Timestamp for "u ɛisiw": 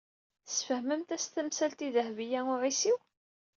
2.53-2.97